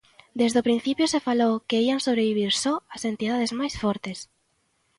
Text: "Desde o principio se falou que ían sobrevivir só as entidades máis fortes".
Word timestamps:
"Desde 0.39 0.57
o 0.61 0.67
principio 0.69 1.05
se 1.13 1.23
falou 1.27 1.53
que 1.69 1.83
ían 1.87 1.99
sobrevivir 2.05 2.51
só 2.63 2.73
as 2.95 3.01
entidades 3.11 3.51
máis 3.59 3.73
fortes". 3.81 4.19